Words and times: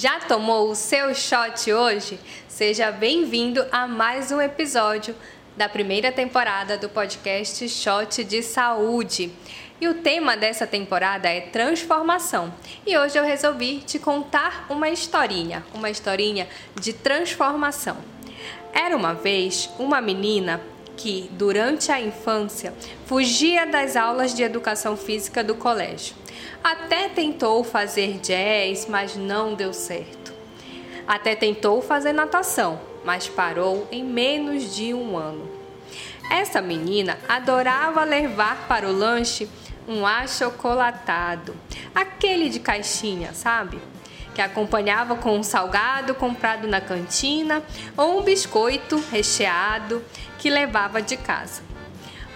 Já 0.00 0.18
tomou 0.18 0.70
o 0.70 0.74
seu 0.74 1.14
shot 1.14 1.70
hoje? 1.70 2.18
Seja 2.48 2.90
bem-vindo 2.90 3.62
a 3.70 3.86
mais 3.86 4.32
um 4.32 4.40
episódio 4.40 5.14
da 5.54 5.68
primeira 5.68 6.10
temporada 6.10 6.78
do 6.78 6.88
podcast 6.88 7.68
Shot 7.68 8.24
de 8.24 8.42
Saúde. 8.42 9.30
E 9.78 9.86
o 9.86 9.96
tema 9.96 10.38
dessa 10.38 10.66
temporada 10.66 11.28
é 11.28 11.42
transformação. 11.42 12.50
E 12.86 12.96
hoje 12.96 13.18
eu 13.18 13.24
resolvi 13.26 13.80
te 13.80 13.98
contar 13.98 14.64
uma 14.70 14.88
historinha, 14.88 15.62
uma 15.74 15.90
historinha 15.90 16.48
de 16.80 16.94
transformação. 16.94 17.98
Era 18.72 18.96
uma 18.96 19.12
vez 19.12 19.68
uma 19.78 20.00
menina 20.00 20.62
que, 21.00 21.30
durante 21.32 21.90
a 21.90 21.98
infância, 21.98 22.74
fugia 23.06 23.66
das 23.66 23.96
aulas 23.96 24.34
de 24.34 24.42
educação 24.42 24.98
física 24.98 25.42
do 25.42 25.54
colégio. 25.54 26.14
Até 26.62 27.08
tentou 27.08 27.64
fazer 27.64 28.18
jazz, 28.18 28.86
mas 28.86 29.16
não 29.16 29.54
deu 29.54 29.72
certo. 29.72 30.30
Até 31.08 31.34
tentou 31.34 31.80
fazer 31.80 32.12
natação, 32.12 32.78
mas 33.02 33.26
parou 33.26 33.88
em 33.90 34.04
menos 34.04 34.76
de 34.76 34.92
um 34.92 35.16
ano. 35.16 35.48
Essa 36.30 36.60
menina 36.60 37.18
adorava 37.26 38.04
levar 38.04 38.68
para 38.68 38.86
o 38.86 38.92
lanche 38.92 39.48
um 39.88 40.06
achocolatado, 40.06 41.56
aquele 41.94 42.50
de 42.50 42.60
caixinha, 42.60 43.32
sabe? 43.32 43.78
Que 44.34 44.42
acompanhava 44.42 45.16
com 45.16 45.36
um 45.36 45.42
salgado 45.42 46.14
comprado 46.14 46.66
na 46.68 46.80
cantina 46.80 47.62
ou 47.96 48.20
um 48.20 48.22
biscoito 48.22 49.02
recheado 49.10 50.02
que 50.38 50.48
levava 50.48 51.02
de 51.02 51.16
casa. 51.16 51.62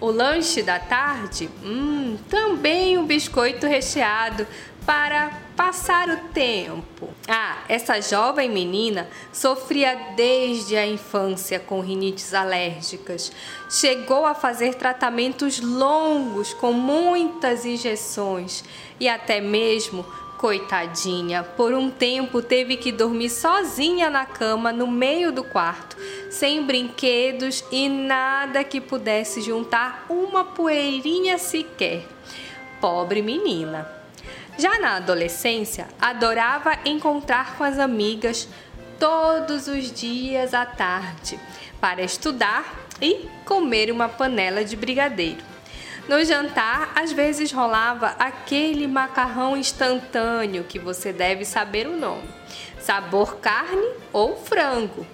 O 0.00 0.10
lanche 0.10 0.62
da 0.62 0.80
tarde, 0.80 1.48
hum, 1.62 2.18
também 2.28 2.98
um 2.98 3.06
biscoito 3.06 3.68
recheado 3.68 4.46
para 4.84 5.30
passar 5.56 6.08
o 6.08 6.16
tempo. 6.32 7.08
Ah, 7.28 7.58
essa 7.68 8.00
jovem 8.00 8.50
menina 8.50 9.08
sofria 9.32 9.94
desde 10.16 10.76
a 10.76 10.86
infância 10.86 11.60
com 11.60 11.80
rinites 11.80 12.34
alérgicas. 12.34 13.30
Chegou 13.70 14.26
a 14.26 14.34
fazer 14.34 14.74
tratamentos 14.74 15.60
longos 15.60 16.52
com 16.54 16.72
muitas 16.72 17.64
injeções 17.64 18.64
e 18.98 19.08
até 19.08 19.40
mesmo 19.40 20.04
Coitadinha, 20.42 21.44
por 21.44 21.72
um 21.72 21.88
tempo 21.88 22.42
teve 22.42 22.76
que 22.76 22.90
dormir 22.90 23.30
sozinha 23.30 24.10
na 24.10 24.26
cama 24.26 24.72
no 24.72 24.88
meio 24.88 25.30
do 25.30 25.44
quarto, 25.44 25.96
sem 26.32 26.66
brinquedos 26.66 27.62
e 27.70 27.88
nada 27.88 28.64
que 28.64 28.80
pudesse 28.80 29.40
juntar 29.40 30.04
uma 30.08 30.42
poeirinha 30.42 31.38
sequer. 31.38 32.04
Pobre 32.80 33.22
menina. 33.22 33.88
Já 34.58 34.80
na 34.80 34.96
adolescência, 34.96 35.86
adorava 36.00 36.76
encontrar 36.84 37.56
com 37.56 37.62
as 37.62 37.78
amigas 37.78 38.48
todos 38.98 39.68
os 39.68 39.92
dias 39.92 40.54
à 40.54 40.66
tarde 40.66 41.38
para 41.80 42.02
estudar 42.02 42.84
e 43.00 43.28
comer 43.44 43.92
uma 43.92 44.08
panela 44.08 44.64
de 44.64 44.74
brigadeiro. 44.74 45.51
No 46.08 46.24
jantar, 46.24 46.92
às 46.96 47.12
vezes 47.12 47.52
rolava 47.52 48.08
aquele 48.18 48.88
macarrão 48.88 49.56
instantâneo 49.56 50.64
que 50.64 50.78
você 50.78 51.12
deve 51.12 51.44
saber 51.44 51.86
o 51.86 51.96
nome: 51.96 52.28
sabor 52.80 53.36
carne 53.36 53.88
ou 54.12 54.36
frango. 54.36 55.06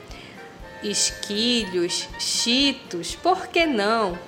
Esquilhos, 0.83 2.09
chitos, 2.19 3.15
por 3.17 3.49
que 3.49 3.67
não? 3.67 4.19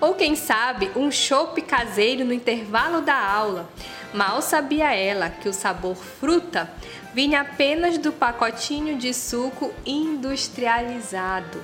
Ou 0.00 0.14
quem 0.14 0.36
sabe 0.36 0.90
um 0.94 1.10
chopp 1.10 1.60
caseiro 1.62 2.24
no 2.24 2.32
intervalo 2.32 3.00
da 3.00 3.16
aula. 3.16 3.68
Mal 4.14 4.40
sabia 4.42 4.94
ela 4.94 5.28
que 5.28 5.48
o 5.48 5.52
sabor 5.52 5.96
fruta 5.96 6.70
vinha 7.12 7.40
apenas 7.40 7.98
do 7.98 8.12
pacotinho 8.12 8.96
de 8.96 9.12
suco 9.12 9.72
industrializado, 9.84 11.62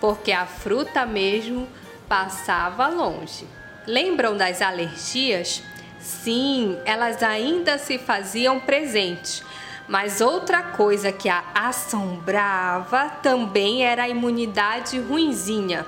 porque 0.00 0.32
a 0.32 0.46
fruta 0.46 1.06
mesmo 1.06 1.68
passava 2.08 2.88
longe. 2.88 3.46
Lembram 3.86 4.36
das 4.36 4.60
alergias? 4.60 5.62
Sim, 6.00 6.78
elas 6.84 7.22
ainda 7.22 7.78
se 7.78 7.98
faziam 7.98 8.58
presentes. 8.58 9.44
Mas 9.88 10.20
outra 10.20 10.62
coisa 10.62 11.12
que 11.12 11.28
a 11.28 11.44
assombrava 11.54 13.08
também 13.22 13.84
era 13.84 14.04
a 14.04 14.08
imunidade 14.08 14.98
ruinzinha. 14.98 15.86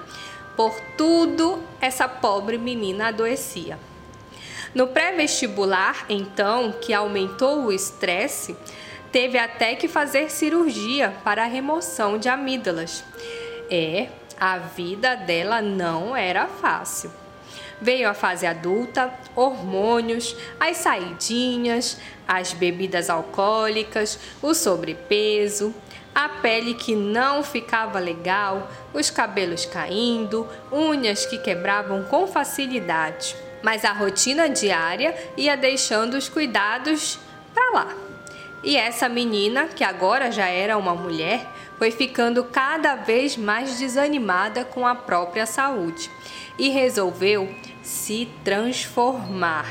Por 0.57 0.79
tudo, 0.97 1.63
essa 1.81 2.09
pobre 2.09 2.57
menina 2.59 3.09
adoecia. 3.09 3.79
No 4.75 4.89
pré-vestibular, 4.89 6.05
então, 6.09 6.73
que 6.73 6.93
aumentou 6.95 7.65
o 7.65 7.73
estresse, 7.73 8.57
teve 9.11 9.39
até 9.39 9.75
que 9.75 9.89
fazer 9.89 10.31
cirurgia 10.31 11.15
para 11.25 11.43
a 11.43 11.47
remoção 11.47 12.19
de 12.19 12.29
amígdalas. 12.29 13.03
É, 13.71 14.09
a 14.39 14.59
vida 14.59 15.17
dela 15.17 15.61
não 15.61 16.15
era 16.15 16.47
fácil. 16.47 17.11
Veio 17.81 18.09
a 18.09 18.15
fase 18.15 18.47
adulta, 18.47 19.13
hormônios, 19.37 20.37
as 20.59 20.79
saidinhas, 20.79 21.99
as 22.27 22.53
bebidas 22.53 23.09
alcoólicas, 23.09 24.19
o 24.43 24.53
sobrepeso, 24.53 25.75
a 26.15 26.29
pele 26.29 26.75
que 26.75 26.97
não 26.97 27.45
ficava 27.45 28.01
legal, 28.01 28.69
os 28.93 29.09
cabelos 29.09 29.65
caindo, 29.65 30.49
unhas 30.73 31.25
que 31.25 31.39
quebravam 31.39 32.03
com 32.05 32.27
facilidade. 32.27 33.37
Mas 33.63 33.85
a 33.85 33.93
rotina 33.93 34.49
diária 34.49 35.15
ia 35.37 35.57
deixando 35.57 36.15
os 36.15 36.29
cuidados 36.29 37.19
para 37.55 37.71
lá. 37.71 38.08
E 38.63 38.77
essa 38.77 39.09
menina, 39.09 39.67
que 39.67 39.85
agora 39.85 40.33
já 40.33 40.47
era 40.49 40.77
uma 40.77 40.95
mulher, 40.95 41.47
foi 41.79 41.91
ficando 41.91 42.43
cada 42.45 42.97
vez 42.97 43.37
mais 43.37 43.79
desanimada 43.79 44.65
com 44.65 44.87
a 44.87 44.95
própria 44.95 45.47
saúde 45.47 46.11
e 46.59 46.69
resolveu 46.69 47.55
se 47.83 48.29
transformar. 48.43 49.67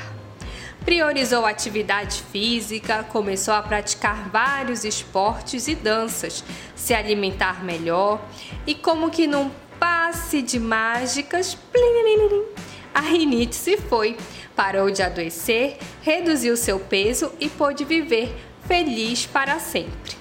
Priorizou 0.85 1.45
atividade 1.45 2.23
física, 2.31 3.03
começou 3.03 3.53
a 3.53 3.61
praticar 3.61 4.29
vários 4.29 4.85
esportes 4.85 5.67
e 5.67 5.75
danças, 5.75 6.45
se 6.73 6.93
alimentar 6.93 7.61
melhor 7.61 8.21
e, 8.65 8.73
como 8.73 9.11
que 9.11 9.27
num 9.27 9.51
passe 9.77 10.41
de 10.41 10.57
mágicas, 10.57 11.57
a 12.93 13.01
rinite 13.01 13.55
se 13.55 13.77
foi, 13.77 14.17
parou 14.55 14.89
de 14.89 15.03
adoecer, 15.03 15.77
reduziu 16.01 16.55
seu 16.55 16.79
peso 16.79 17.31
e 17.39 17.49
pôde 17.49 17.83
viver 17.83 18.33
feliz 18.67 19.25
para 19.25 19.59
sempre. 19.59 20.17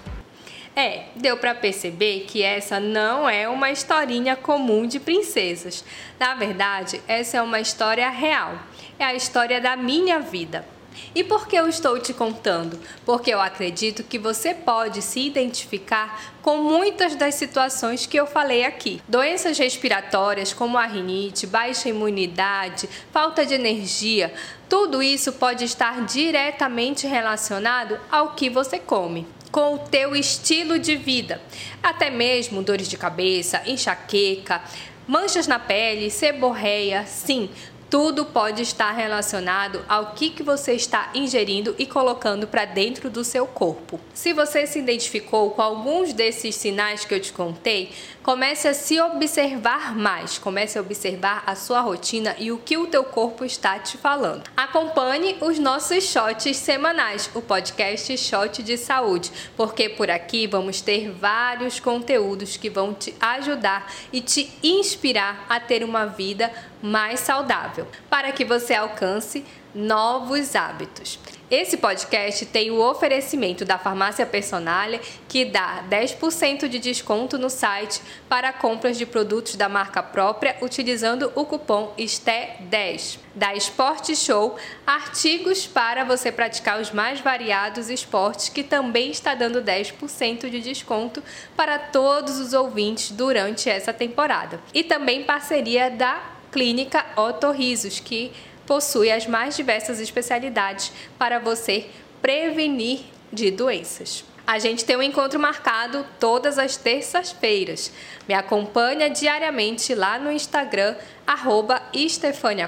É, 0.75 1.07
deu 1.17 1.39
para 1.39 1.55
perceber 1.55 2.27
que 2.29 2.43
essa 2.43 2.79
não 2.79 3.29
é 3.29 3.49
uma 3.49 3.71
historinha 3.71 4.37
comum 4.37 4.87
de 4.87 5.01
princesas. 5.01 5.85
Na 6.19 6.35
verdade, 6.35 7.01
essa 7.09 7.39
é 7.39 7.43
uma 7.43 7.61
história 7.61 8.09
real. 8.11 8.59
É 8.99 9.05
a 9.05 9.15
história 9.15 9.61
da 9.61 9.75
minha 9.75 10.21
vida. 10.21 10.76
E 11.15 11.25
por 11.25 11.47
que 11.49 11.57
eu 11.57 11.69
estou 11.69 11.99
te 11.99 12.13
contando? 12.13 12.79
Porque 13.05 13.33
eu 13.33 13.41
acredito 13.41 14.03
que 14.03 14.19
você 14.19 14.55
pode 14.55 15.03
se 15.03 15.21
identificar 15.21 16.35
com 16.43 16.59
muitas 16.59 17.15
das 17.17 17.35
situações 17.35 18.07
que 18.07 18.17
eu 18.17 18.27
falei 18.27 18.65
aqui. 18.65 19.01
Doenças 19.09 19.59
respiratórias 19.59 20.53
como 20.53 20.79
a 20.79 20.87
rinite, 20.87 21.47
baixa 21.47 21.89
imunidade, 21.89 22.89
falta 23.13 23.45
de 23.45 23.55
energia, 23.55 24.33
tudo 24.69 25.03
isso 25.03 25.33
pode 25.33 25.65
estar 25.65 26.05
diretamente 26.05 27.07
relacionado 27.07 27.99
ao 28.11 28.35
que 28.35 28.51
você 28.51 28.79
come 28.79 29.27
com 29.53 29.75
o 29.75 29.79
teu 29.79 30.15
estilo 30.15 30.79
de 30.79 30.97
vida. 30.97 31.41
Até 31.83 32.11
mesmo 32.11 32.63
dores 32.63 32.89
de 32.89 32.99
cabeça, 32.99 33.63
enxaqueca, 33.65 34.63
manchas 35.07 35.47
na 35.47 35.59
pele, 35.59 36.11
seborreia, 36.11 37.07
sim, 37.07 37.49
tudo 37.89 38.25
pode 38.25 38.63
estar 38.63 38.93
relacionado 38.93 39.85
ao 39.89 40.13
que, 40.13 40.31
que 40.31 40.43
você 40.43 40.73
está 40.73 41.11
ingerindo 41.15 41.75
e 41.79 41.87
colocando 41.87 42.47
para 42.47 42.65
dentro 42.65 43.09
do 43.09 43.23
seu 43.23 43.47
corpo. 43.47 44.01
Se 44.13 44.33
você 44.33 44.67
se 44.67 44.79
identificou 44.79 45.51
com 45.51 45.63
alguns 45.63 46.13
desses 46.13 46.55
sinais 46.55 47.05
que 47.05 47.15
eu 47.15 47.21
te 47.21 47.33
contei, 47.33 47.93
comece 48.23 48.67
a 48.67 48.75
se 48.75 49.01
observar 49.01 49.97
mais, 49.97 50.37
comece 50.37 50.79
a 50.79 50.81
observar 50.81 51.45
a 51.47 51.55
sua 51.55 51.81
rotina 51.81 52.35
e 52.39 52.51
o 52.51 52.59
que 52.59 52.77
o 52.77 52.89
teu 52.89 53.05
corpo 53.05 53.45
está 53.45 53.79
te 53.79 53.97
falando. 53.97 54.43
Acompanhe 54.57 55.37
os 55.41 55.59
nossos 55.59 56.05
shots 56.05 56.57
semanais, 56.57 57.31
o 57.35 57.41
podcast 57.41 58.17
Shot 58.19 58.63
de 58.63 58.77
Saúde, 58.77 59.31
porque 59.57 59.89
por 59.89 60.11
aqui 60.11 60.47
vamos 60.47 60.81
ter 60.81 61.11
vários 61.11 61.79
conteúdos 61.79 62.57
que 62.57 62.69
vão 62.69 62.93
te 62.93 63.15
ajudar 63.21 63.93
e 64.13 64.21
te 64.21 64.51
inspirar 64.63 65.47
a 65.49 65.61
ter 65.61 65.85
uma 65.85 66.07
vida 66.07 66.51
mais 66.83 67.21
saudável, 67.21 67.76
para 68.09 68.33
que 68.33 68.45
você 68.45 68.75
alcance 68.75 69.45
novos 69.77 70.57
hábitos. 70.57 71.19
Esse 71.49 71.77
podcast 71.77 72.45
tem 72.47 72.73
o 72.73 72.81
oferecimento 72.81 73.65
da 73.65 73.79
Farmácia 73.79 74.27
Personalia, 74.27 75.01
que 75.29 75.45
dá 75.45 75.85
10% 75.89 76.67
de 76.67 76.79
desconto 76.81 77.39
no 77.39 77.49
site 77.49 78.01
para 78.29 78.53
compras 78.53 78.99
de 78.99 79.07
produtos 79.07 79.55
da 79.55 79.69
marca 79.69 80.03
própria 80.03 80.57
utilizando 80.61 81.31
o 81.37 81.45
cupom 81.45 81.95
STE10. 81.97 83.19
Da 83.33 83.55
Sport 83.55 84.15
Show, 84.15 84.57
artigos 84.87 85.67
para 85.67 86.05
você 86.05 86.33
praticar 86.33 86.81
os 86.81 86.91
mais 86.91 87.21
variados 87.21 87.91
esportes, 87.91 88.49
que 88.49 88.65
também 88.65 89.11
está 89.11 89.35
dando 89.35 89.63
10% 89.63 90.49
de 90.49 90.61
desconto 90.61 91.23
para 91.55 91.79
todos 91.79 92.41
os 92.41 92.55
ouvintes 92.55 93.11
durante 93.11 93.69
essa 93.69 93.93
temporada. 93.93 94.59
E 94.73 94.83
também 94.83 95.23
parceria 95.23 95.91
da 95.91 96.36
Clínica 96.57 97.05
Otorrisos, 97.17 98.01
que 98.01 98.33
possui 98.65 99.13
as 99.13 99.27
mais 99.27 99.55
diversas 99.55 100.01
especialidades 100.01 100.91
para 101.19 101.39
você 101.39 101.85
prevenir 102.23 103.01
de 103.31 103.51
doenças. 103.51 104.25
A 104.47 104.59
gente 104.59 104.83
tem 104.83 104.97
um 104.97 105.03
encontro 105.03 105.39
marcado 105.39 106.07
todas 106.19 106.59
as 106.59 106.75
terças-feiras. 106.75 107.93
Me 108.27 108.33
acompanha 108.33 109.11
diariamente 109.11 109.95
lá 109.95 110.19
no 110.19 110.33
Instagram, 110.33 110.97
arroba 111.27 111.83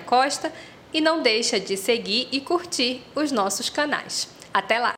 Costa, 0.05 0.53
e 0.93 1.01
não 1.01 1.23
deixa 1.23 1.59
de 1.59 1.75
seguir 1.75 2.29
e 2.31 2.43
curtir 2.43 3.03
os 3.15 3.33
nossos 3.33 3.71
canais. 3.71 4.29
Até 4.53 4.79
lá! 4.79 4.87